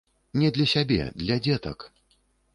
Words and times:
Не 0.43 0.49
для 0.55 0.65
сябе, 0.71 0.97
для 1.25 1.39
дзетак. 1.45 1.89